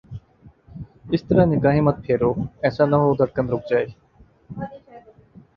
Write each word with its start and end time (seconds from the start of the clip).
اس 1.13 1.21
طرح 1.27 1.43
نگاہیں 1.51 1.81
مت 1.85 1.97
پھیرو، 2.05 2.31
ایسا 2.65 2.83
نہ 2.91 2.97
ہو 3.03 3.09
دھڑکن 3.19 3.45
رک 3.51 3.63
جائے 3.69 3.85